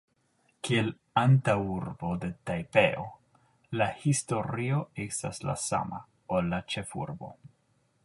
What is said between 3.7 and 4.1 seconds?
la